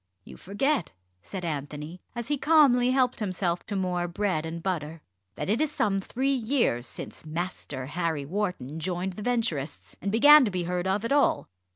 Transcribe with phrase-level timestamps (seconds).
[0.23, 5.03] "You forget," said Anthony, as he calmly helped himself to more bread and butter,
[5.35, 10.43] "that it is some three years since Master Harry Wharton joined the Venturists and began
[10.43, 11.49] to be heard of at all.